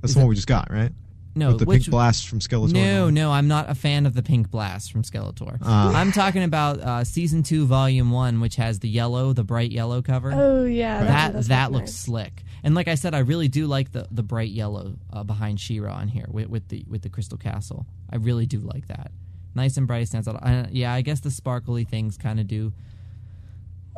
[0.00, 0.92] That's Is the one it- we just got, right?
[1.34, 2.72] No, With the which pink blast from Skeletor.
[2.72, 5.58] No, no, I'm not a fan of the pink blast from Skeletor.
[5.62, 5.94] Ah.
[5.94, 10.02] I'm talking about uh, season two, volume one, which has the yellow, the bright yellow
[10.02, 10.32] cover.
[10.34, 11.80] Oh yeah, that that's that nice.
[11.80, 12.42] looks slick.
[12.62, 15.92] And like I said, I really do like the, the bright yellow uh, behind She-Ra
[15.92, 17.86] on here with, with the with the Crystal Castle.
[18.10, 19.10] I really do like that.
[19.54, 20.38] Nice and bright stands out.
[20.42, 22.72] Uh, yeah, I guess the sparkly things kind of do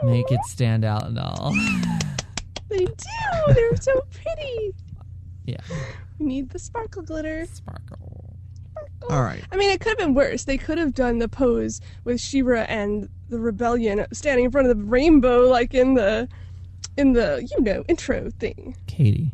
[0.03, 1.55] make it stand out and all.
[2.71, 3.55] They do.
[3.55, 4.75] They're so pretty.
[5.45, 5.57] Yeah,
[6.19, 7.47] We need the sparkle glitter.
[7.47, 8.37] sparkle.
[8.71, 9.09] Sparkle.
[9.17, 9.43] All right.
[9.53, 10.45] I mean, it could have been worse.
[10.45, 14.77] They could have done the pose with She-Ra and the rebellion standing in front of
[14.77, 16.29] the rainbow, like in the,
[16.97, 18.77] in the you know intro thing.
[18.87, 19.33] Katie,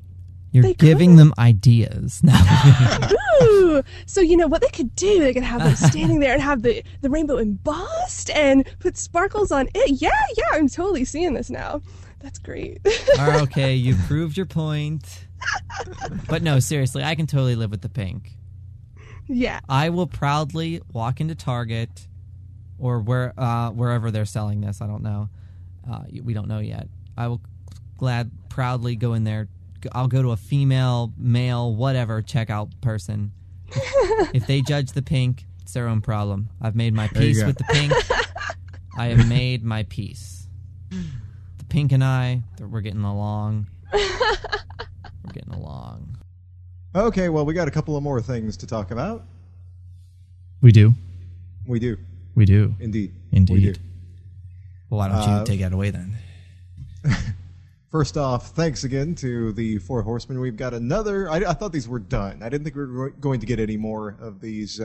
[0.50, 1.18] you're They giving could.
[1.20, 3.08] them ideas now.
[3.42, 3.82] Ooh!
[4.06, 5.20] So you know what they could do?
[5.20, 9.52] They could have them standing there and have the the rainbow embossed and put sparkles
[9.52, 10.00] on it.
[10.02, 11.80] Yeah, yeah, I'm totally seeing this now.
[12.20, 12.80] That's great.
[13.18, 15.26] All right, okay, you've proved your point.
[16.28, 18.32] But no, seriously, I can totally live with the pink.
[19.28, 19.60] yeah.
[19.68, 22.06] I will proudly walk into Target
[22.78, 24.80] or where uh, wherever they're selling this.
[24.80, 25.28] I don't know.
[25.90, 26.88] Uh, we don't know yet.
[27.16, 27.40] I will
[27.96, 29.48] glad proudly go in there.
[29.92, 33.32] I'll go to a female, male, whatever checkout person.
[34.34, 36.48] if they judge the pink, it's their own problem.
[36.60, 37.92] I've made my peace with the pink.
[38.98, 40.48] I have made my peace.
[40.90, 43.68] The pink and I, we're getting along.
[45.30, 46.18] we're getting along.
[46.94, 49.24] Okay, well, we got a couple of more things to talk about.
[50.60, 50.94] We do.
[51.66, 51.96] We do,
[52.34, 52.74] We do.
[52.80, 53.14] indeed.
[53.32, 53.52] Indeed.
[53.54, 53.80] We do.
[54.88, 56.16] Well, why don't Uh, you take that away then?
[57.90, 60.40] First off, thanks again to the Four Horsemen.
[60.40, 61.28] We've got another.
[61.30, 62.42] I, I thought these were done.
[62.42, 64.80] I didn't think we were going to get any more of these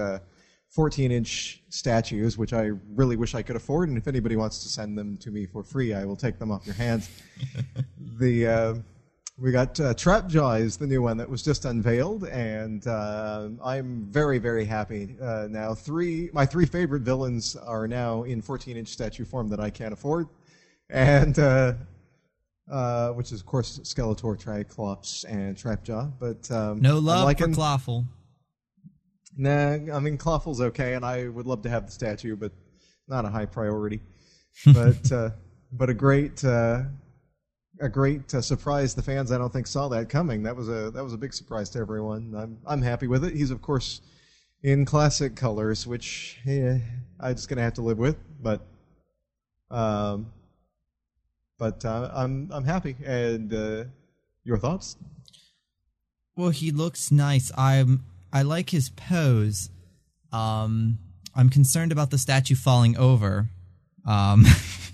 [0.70, 3.90] 14 inch statues, which I really wish I could afford.
[3.90, 6.52] And if anybody wants to send them to me for free, I will take them
[6.52, 7.10] off your hands.
[8.20, 8.74] the uh,
[9.38, 14.08] we got uh, Trapjaw is the new one that was just unveiled, and uh, I'm
[14.10, 15.74] very very happy uh, now.
[15.74, 19.93] Three my three favorite villains are now in 14 inch statue form that I can't
[19.93, 20.28] afford,
[20.89, 21.38] and.
[21.38, 21.74] Uh,
[22.71, 26.12] uh, which is of course Skeletor, Triclops, and Trapjaw.
[26.19, 28.06] But um, No love liking- for Clawful.
[29.38, 32.54] Nah, I mean Clawful's okay, and I would love to have the statue, but
[33.08, 34.02] not a high priority.
[34.74, 35.30] but uh,
[35.71, 36.84] but a great uh,
[37.80, 38.96] a great uh, surprise.
[38.96, 40.44] The fans I don't think saw that coming.
[40.44, 42.34] That was a that was a big surprise to everyone.
[42.38, 43.36] I'm I'm happy with it.
[43.36, 44.02] He's of course
[44.64, 46.80] in classic colors, which eh,
[47.20, 48.18] I'm just gonna have to live with.
[48.42, 48.62] But
[49.72, 50.32] um,
[51.58, 52.96] but uh, I'm I'm happy.
[53.06, 53.84] And uh,
[54.44, 54.98] your thoughts?
[56.36, 57.52] Well, he looks nice.
[57.58, 59.70] I'm I like his pose.
[60.32, 61.00] Um,
[61.36, 63.50] I'm concerned about the statue falling over.
[64.06, 64.46] Um,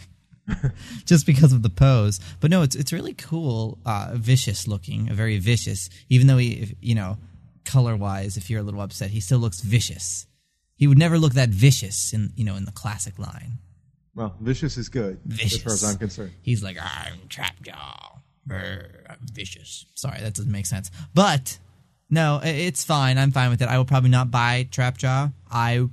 [1.05, 2.19] just because of the pose.
[2.39, 5.89] But no, it's it's really cool, uh, vicious looking, a very vicious.
[6.09, 7.17] Even though he, if, you know,
[7.65, 10.25] color wise, if you're a little upset, he still looks vicious.
[10.75, 13.59] He would never look that vicious in you know in the classic line.
[14.13, 15.55] Well, vicious is good Vicious.
[15.55, 16.31] as far as I'm concerned.
[16.41, 18.19] He's like, I'm Trapjaw.
[18.45, 19.85] Brr, I'm vicious.
[19.95, 20.91] Sorry, that doesn't make sense.
[21.13, 21.59] But
[22.09, 23.17] no, it's fine.
[23.17, 23.69] I'm fine with it.
[23.69, 25.31] I will probably not buy Trapjaw.
[25.49, 25.87] I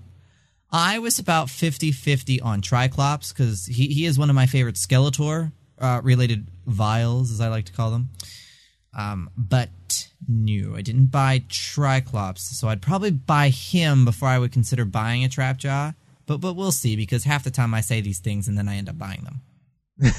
[0.71, 5.53] I was about 50-50 on Triclops because he, he is one of my favorite Skeletor
[5.79, 8.11] uh, related vials, as I like to call them.
[8.97, 14.53] Um, but no, I didn't buy Triclops, so I'd probably buy him before I would
[14.53, 15.95] consider buying a Trapjaw.
[16.27, 18.77] But but we'll see because half the time I say these things and then I
[18.77, 20.13] end up buying them.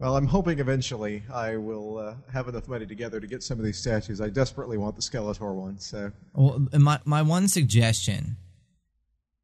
[0.00, 3.66] Well, I'm hoping eventually I will uh, have enough money together to get some of
[3.66, 4.22] these statues.
[4.22, 5.78] I desperately want the Skeletor one.
[5.78, 8.38] So, Well, my my one suggestion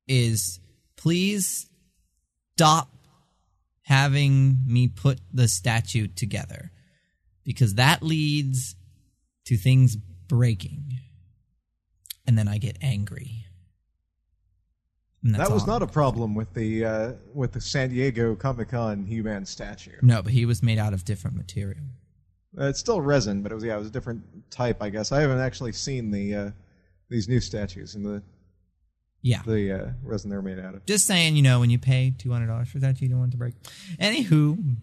[0.07, 0.61] is
[0.97, 1.69] please
[2.57, 2.89] stop
[3.83, 6.71] having me put the statue together
[7.45, 8.75] because that leads
[9.45, 10.99] to things breaking,
[12.27, 13.45] and then I get angry.
[15.23, 15.69] That was all.
[15.69, 19.97] not a problem with the uh, with the San Diego Comic Con He-Man statue.
[20.03, 21.85] no, but he was made out of different material.
[22.59, 25.13] Uh, it's still resin, but it was yeah, it was a different type, I guess.
[25.13, 26.51] I haven't actually seen the uh,
[27.09, 28.23] these new statues and the
[29.27, 30.87] Yeah, the uh, resin they're made out of.
[30.87, 33.31] Just saying, you know, when you pay two hundred dollars for that, you don't want
[33.31, 33.55] it to break.
[34.01, 34.77] Anywho,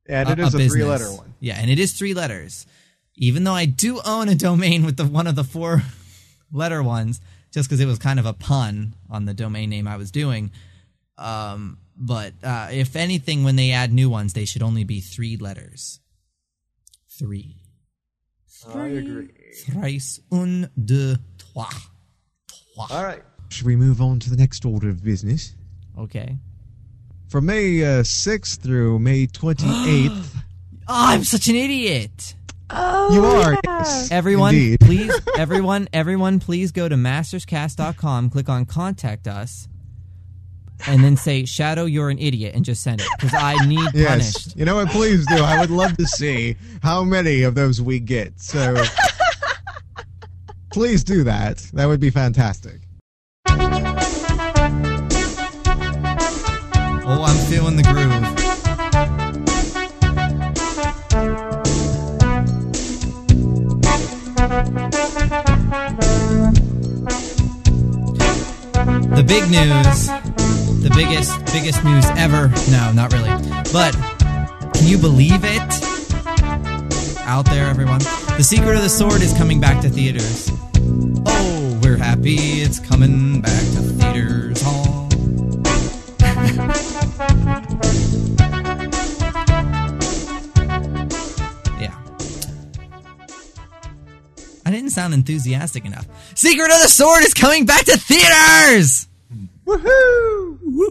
[0.05, 0.73] and it is a, business.
[0.73, 1.33] three-letter one.
[1.39, 2.67] Yeah, and it is three letters.
[3.15, 5.81] Even though I do own a domain with the one of the four
[6.51, 9.95] letter ones, just because it was kind of a pun on the domain name I
[9.95, 10.51] was doing.
[11.17, 15.37] Um, but uh, if anything, when they add new ones, they should only be three
[15.37, 16.01] letters.
[17.17, 17.55] Three.
[18.73, 19.29] I agree.
[19.65, 21.69] Thrice un, deux, trois.
[22.75, 22.87] Trois.
[22.91, 23.23] All right.
[23.49, 25.55] Should we move on to the next order of business?
[25.97, 26.37] Okay.
[27.29, 30.27] From May uh, 6th through May 28th.
[30.87, 32.35] Oh, I'm such an idiot.
[32.69, 33.53] Oh, you are.
[33.53, 33.59] yeah.
[33.65, 34.79] yes, Everyone, indeed.
[34.81, 39.67] please, everyone, everyone, please go to masterscast.com, click on contact us,
[40.85, 43.07] and then say, Shadow, you're an idiot, and just send it.
[43.19, 44.07] Because I need Yes.
[44.09, 44.55] punished.
[44.57, 44.89] You know what?
[44.89, 45.37] Please do.
[45.37, 48.39] I would love to see how many of those we get.
[48.39, 48.75] So
[50.75, 51.59] please do that.
[51.71, 52.81] That would be fantastic.
[57.07, 58.35] Oh, I'm feeling the groove.
[69.15, 70.07] The big news,
[70.83, 72.49] the biggest, biggest news ever.
[72.69, 73.31] No, not really.
[73.71, 73.93] But
[74.73, 75.61] can you believe it?
[77.21, 78.01] Out there, everyone.
[78.37, 80.51] The Secret of the Sword is coming back to theaters.
[81.25, 84.61] Oh, we're happy it's coming back to theaters.
[91.79, 91.93] Yeah.
[94.65, 96.05] I didn't sound enthusiastic enough.
[96.35, 99.07] Secret of the Sword is coming back to theaters!
[99.65, 100.89] Woohoo!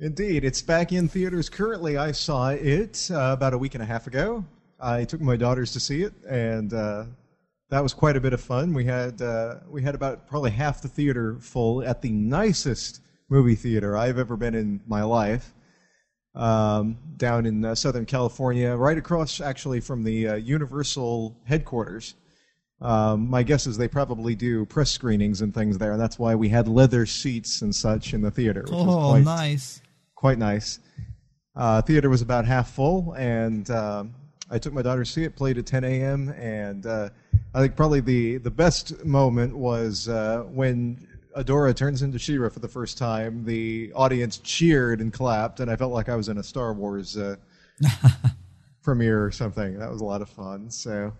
[0.00, 1.96] Indeed, it's back in theaters currently.
[1.96, 4.44] I saw it uh, about a week and a half ago.
[4.80, 7.04] I took my daughters to see it, and uh,
[7.70, 8.74] that was quite a bit of fun.
[8.74, 13.54] We had uh, we had about probably half the theater full at the nicest movie
[13.54, 15.52] theater I've ever been in my life,
[16.34, 22.14] um, down in uh, Southern California, right across actually from the uh, Universal headquarters.
[22.78, 26.34] Um, my guess is they probably do press screenings and things there, and that's why
[26.34, 28.62] we had leather seats and such in the theater.
[28.62, 29.80] Which Oh, quite, nice.
[30.14, 30.78] quite nice.
[31.54, 34.14] Uh, theater was about half full, and um,
[34.50, 35.36] I took my daughter to see it.
[35.36, 36.30] Played at 10 a.m.
[36.30, 37.08] and uh,
[37.54, 41.06] I think probably the the best moment was uh, when
[41.36, 43.44] Adora turns into She-Ra for the first time.
[43.44, 47.16] The audience cheered and clapped, and I felt like I was in a Star Wars
[47.16, 47.36] uh,
[48.82, 49.78] premiere or something.
[49.78, 50.70] That was a lot of fun.
[50.70, 51.12] So.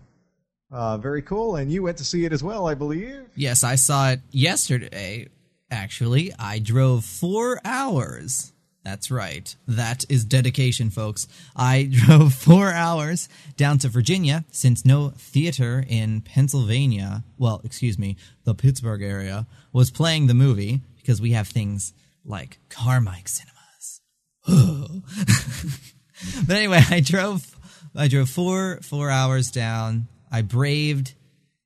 [0.69, 3.29] Uh, very cool, and you went to see it as well, I believe.
[3.35, 5.29] Yes, I saw it yesterday.
[5.71, 8.51] Actually, I drove four hours.
[8.87, 9.53] That's right.
[9.67, 11.27] That is dedication, folks.
[11.57, 18.15] I drove four hours down to Virginia since no theater in Pennsylvania, well, excuse me,
[18.45, 23.99] the Pittsburgh area, was playing the movie because we have things like Carmike Cinemas.
[26.47, 27.45] but anyway, I drove
[27.93, 30.07] I drove four four hours down.
[30.31, 31.13] I braved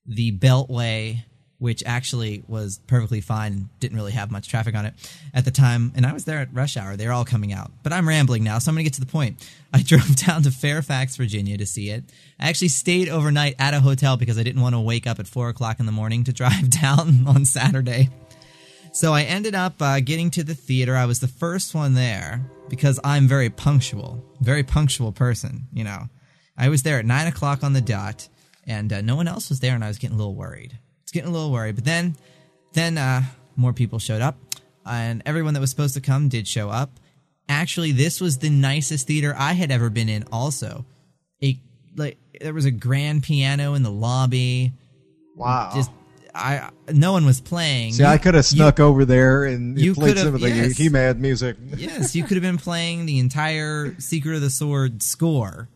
[0.07, 1.23] the Beltway,
[1.61, 4.95] which actually was perfectly fine, didn't really have much traffic on it
[5.31, 6.97] at the time, and I was there at rush hour.
[6.97, 7.71] They're all coming out.
[7.83, 9.47] But I'm rambling now, so I'm gonna get to the point.
[9.73, 12.03] I drove down to Fairfax, Virginia to see it.
[12.39, 15.27] I actually stayed overnight at a hotel because I didn't want to wake up at
[15.27, 18.09] four o'clock in the morning to drive down on Saturday.
[18.91, 20.95] So I ended up uh, getting to the theater.
[20.95, 25.67] I was the first one there because I'm very punctual, very punctual person.
[25.71, 26.09] You know,
[26.57, 28.27] I was there at nine o'clock on the dot,
[28.65, 30.79] and uh, no one else was there, and I was getting a little worried.
[31.11, 32.15] Was getting a little worried, but then,
[32.71, 33.23] then uh,
[33.57, 34.37] more people showed up,
[34.85, 37.01] and everyone that was supposed to come did show up.
[37.49, 40.23] Actually, this was the nicest theater I had ever been in.
[40.31, 40.85] Also,
[41.41, 41.57] it
[41.97, 44.71] like there was a grand piano in the lobby.
[45.35, 45.71] Wow.
[45.75, 45.91] Just
[46.33, 47.91] I no one was playing.
[47.91, 50.47] See, You- I could have you- snuck over there and you played some of the
[50.49, 50.77] yes.
[50.77, 51.57] He-Man music.
[51.75, 55.67] yes, you could have been playing the entire Secret of the Sword score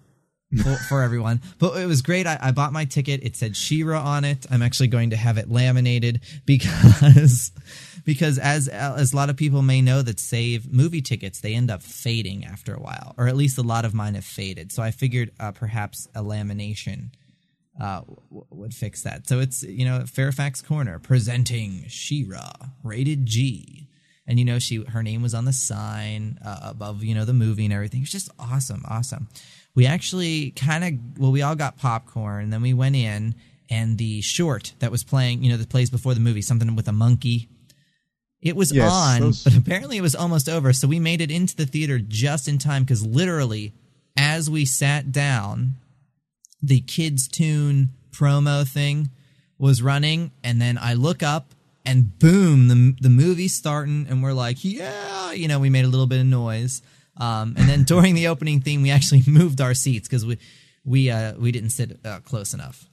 [0.64, 1.42] for, for everyone.
[1.60, 2.28] But it was great.
[2.28, 3.24] I, I bought my ticket.
[3.24, 4.46] It said She-Ra on it.
[4.50, 7.52] I'm actually going to have it laminated because
[8.06, 11.72] because as as a lot of people may know that save movie tickets, they end
[11.72, 14.72] up fading after a while, or at least a lot of mine have faded.
[14.72, 17.10] So I figured uh, perhaps a lamination
[17.80, 19.28] uh, w- would fix that.
[19.28, 22.52] So it's you know Fairfax Corner presenting She-Ra,
[22.84, 23.88] rated G,
[24.28, 27.34] and you know she her name was on the sign uh, above you know the
[27.34, 28.02] movie and everything.
[28.02, 29.28] It's just awesome, awesome.
[29.76, 33.36] We actually kind of well, we all got popcorn, then we went in
[33.70, 36.88] and the short that was playing, you know, that plays before the movie, something with
[36.88, 37.50] a monkey.
[38.42, 40.72] It was Yes, on, those- but apparently it was almost over.
[40.72, 43.74] So we made it into the theater just in time because literally,
[44.16, 45.76] as we sat down,
[46.62, 49.10] the kids' tune promo thing
[49.58, 51.54] was running, and then I look up,
[51.86, 55.90] and boom, the the movie's starting, and we're like, yeah, you know, we made a
[55.90, 56.82] little bit of noise.
[57.18, 60.38] Um, and then during the opening theme, we actually moved our seats because we
[60.84, 62.86] we uh, we didn't sit uh, close enough,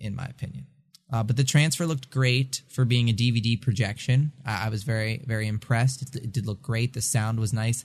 [0.00, 0.66] in my opinion.
[1.12, 4.32] Uh, but the transfer looked great for being a DVD projection.
[4.44, 6.02] I, I was very very impressed.
[6.02, 6.94] It, it did look great.
[6.94, 7.84] The sound was nice,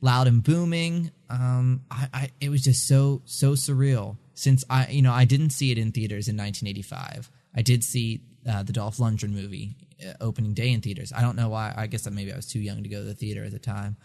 [0.00, 1.10] loud and booming.
[1.28, 4.16] Um, I, I it was just so so surreal.
[4.34, 7.30] Since I you know I didn't see it in theaters in 1985.
[7.54, 9.76] I did see uh, the Dolph Lundgren movie
[10.06, 11.12] uh, opening day in theaters.
[11.14, 11.74] I don't know why.
[11.76, 13.58] I guess that maybe I was too young to go to the theater at the
[13.58, 13.96] time,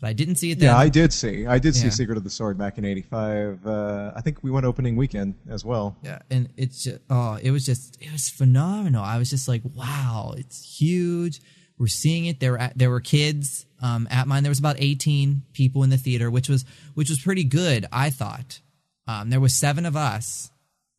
[0.00, 0.66] but I didn't see it then.
[0.68, 1.46] Yeah, I did see.
[1.46, 3.66] I did see Secret of the Sword back in '85.
[3.66, 5.96] Uh, I think we went opening weekend as well.
[6.02, 9.02] Yeah, and it's just oh, it was just it was phenomenal.
[9.02, 11.40] I was just like, wow, it's huge.
[11.78, 12.40] We're seeing it.
[12.40, 14.42] There were at, there were kids um, at mine.
[14.42, 17.86] There was about eighteen people in the theater, which was which was pretty good.
[17.90, 18.60] I thought
[19.08, 20.50] um, there was seven of us.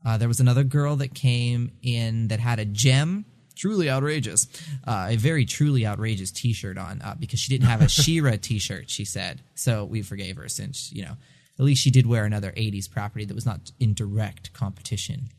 [0.06, 3.26] Uh, there was another girl that came in that had a Jem.
[3.58, 4.48] Truly outrageous.
[4.86, 8.90] Uh, a very truly outrageous T-shirt on uh, because she didn't have a She-Ra T-shirt.
[8.90, 9.84] She said so.
[9.86, 11.18] We forgave her since you know
[11.60, 15.30] at least she did wear another '80s property that was not in direct competition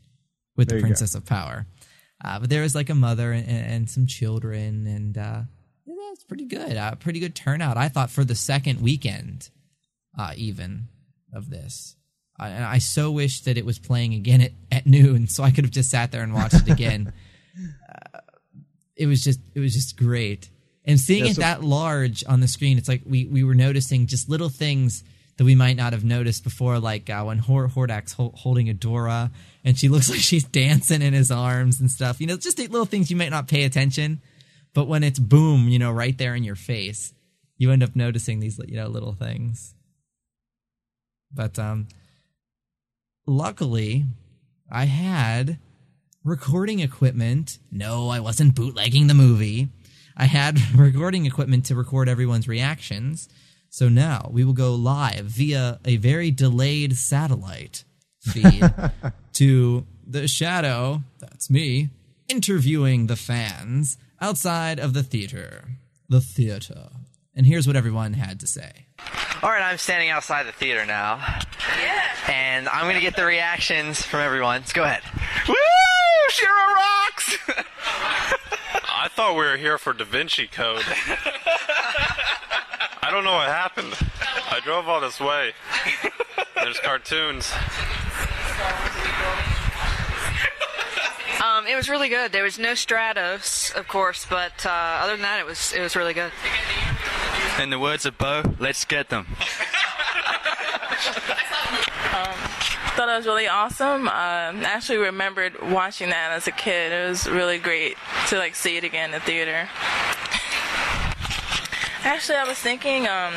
[0.55, 0.87] with There the you go.
[0.87, 1.65] Princess of Power.
[2.23, 5.41] Uh, but there was like a mother and, and some children, and uh,
[5.85, 6.75] yeah, it's pretty good.
[6.75, 9.49] Uh, pretty good turnout, I thought, for the second weekend,
[10.17, 10.89] uh, even
[11.33, 11.95] of this.
[12.37, 15.51] Uh, and I so wish that it was playing again at, at noon, so I
[15.51, 17.13] could have just sat there and watched it again.
[18.99, 20.49] it was just, it was just great,
[20.85, 24.05] and seeing Yeah, it that large on the screen, it's like we we were noticing
[24.07, 25.03] just little things
[25.37, 29.31] that we might not have noticed before, like uh, when Hor- Hordak's hol- holding Adora,
[29.63, 32.19] and she looks like she's dancing in his arms and stuff.
[32.19, 34.21] You know, just little things you might not pay attention,
[34.73, 37.13] but when it's boom, you know, right there in your face,
[37.57, 39.73] you end up noticing these, you know, little things.
[41.33, 41.87] But um,
[43.25, 44.05] luckily,
[44.69, 45.57] I had
[46.23, 47.59] recording equipment.
[47.71, 49.69] No, I wasn't bootlegging the movie.
[50.15, 53.29] I had recording equipment to record everyone's reactions.
[53.69, 57.83] So now we will go live via a very delayed satellite
[58.19, 58.63] feed
[59.33, 61.89] to the shadow, that's me,
[62.27, 65.65] interviewing the fans outside of the theater.
[66.09, 66.89] The theater.
[67.35, 68.87] And here's what everyone had to say.
[69.41, 71.23] All right, I'm standing outside the theater now.
[71.81, 72.03] Yeah.
[72.27, 74.61] And I'm going to get the reactions from everyone.
[74.61, 75.03] Let's go ahead.
[75.47, 75.55] Woo!
[76.29, 77.37] She-Ra rocks!
[78.91, 80.83] I thought we were here for Da Vinci Code.
[83.01, 83.93] I don't know what happened.
[84.51, 85.53] I drove all this way.
[86.55, 87.51] There's cartoons.
[91.43, 92.31] Um, it was really good.
[92.31, 95.95] There was no Stratos, of course, but uh, other than that, it was it was
[95.95, 96.31] really good.
[97.61, 99.27] In the words of Bow, let's get them.
[102.99, 104.09] thought it was really awesome.
[104.09, 106.91] Um, I actually remembered watching that as a kid.
[106.91, 107.95] It was really great
[108.27, 109.69] to like see it again in the theater.
[112.03, 113.33] Actually, I was thinking, um,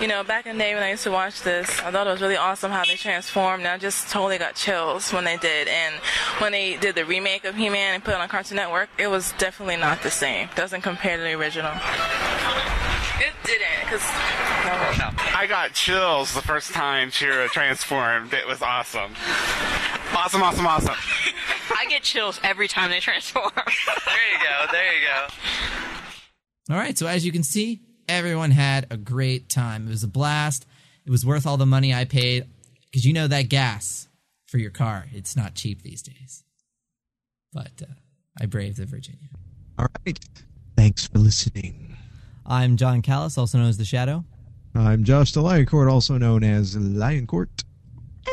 [0.00, 2.10] you know, back in the day when I used to watch this, I thought it
[2.10, 3.60] was really awesome how they transformed.
[3.60, 5.68] And I just totally got chills when they did.
[5.68, 5.94] And
[6.38, 9.32] when they did the remake of He-Man and put it on Cartoon Network, it was
[9.38, 10.48] definitely not the same.
[10.56, 11.74] Doesn't compare to the original.
[13.18, 18.34] It didn't, because I got chills the first time She-Ra transformed.
[18.34, 19.12] It was awesome.
[20.14, 20.94] Awesome, awesome, awesome.
[21.76, 23.50] I get chills every time they transform.
[23.56, 26.74] There you go, there you go.
[26.74, 29.86] All right, so as you can see, everyone had a great time.
[29.86, 30.66] It was a blast.
[31.04, 32.46] It was worth all the money I paid
[32.84, 34.08] because you know that gas
[34.46, 36.44] for your car, it's not cheap these days.
[37.52, 37.92] But uh,
[38.40, 39.28] I braved the Virginia.
[39.78, 40.18] All right.
[40.76, 41.95] Thanks for listening.
[42.48, 44.24] I'm Jon Kallis, also known as The Shadow.
[44.74, 45.40] I'm Josh the
[45.88, 47.64] also known as Lioncourt.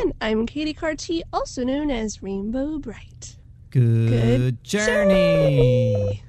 [0.02, 3.38] And I'm Katy Cartee, also known as Rainbow Brite.
[3.72, 6.22] Good, Good journey.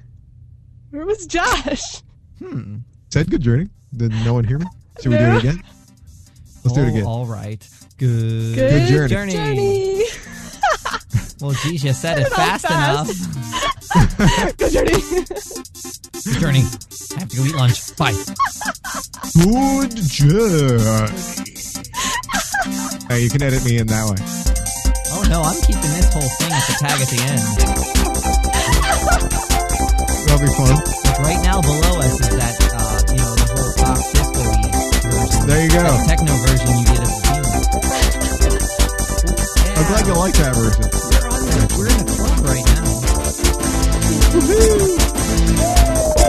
[0.89, 2.01] Where was Josh?
[2.39, 2.77] Hmm.
[3.11, 3.67] Said good journey.
[3.95, 4.65] Did no one hear me?
[5.01, 5.63] Should we do it again?
[6.63, 7.03] Let's do it again.
[7.03, 7.67] All right.
[7.97, 9.33] Good, Good journey.
[9.33, 10.03] journey.
[11.45, 11.57] Journey.
[11.61, 13.09] Well, geez, you said it fast fast.
[13.09, 14.57] enough.
[14.57, 14.97] Good journey.
[16.25, 16.65] Returning.
[16.65, 17.95] I have to go eat lunch.
[17.97, 18.13] Bye.
[19.37, 21.11] Good journey.
[23.09, 24.17] Hey, you can edit me in that way.
[25.13, 27.45] Oh no, I'm keeping this whole thing at the tag at the end.
[30.25, 30.73] That'll be fun.
[31.05, 35.45] Like right now below us is that uh, you know the whole pop disco version.
[35.45, 35.83] There you go.
[35.83, 37.35] That techno version you get of the
[39.77, 41.24] I'm glad you like that version.
[41.77, 42.83] We're in a club right now.
[44.31, 46.24] Woohoo!